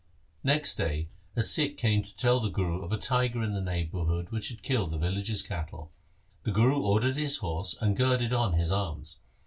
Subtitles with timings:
[0.43, 4.31] Next day a Sikh came to tell the Guru of a tiger in the neighbourhood
[4.31, 5.91] which had killed the villagers' cattle.
[6.41, 9.19] The Guru ordered his horse and girded on his arms.